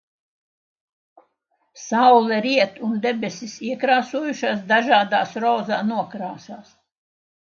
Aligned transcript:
Saule 1.81 2.39
riet 2.45 2.79
un 2.87 2.95
debesis 3.03 3.53
iekrāsojušās 3.71 4.63
dažādās 4.71 5.37
rozā 5.45 5.81
nokrāsās. 5.93 6.73